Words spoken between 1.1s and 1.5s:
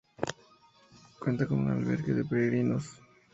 Cuenta